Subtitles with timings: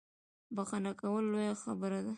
[0.55, 2.09] بخښنه کول لویه خبره ده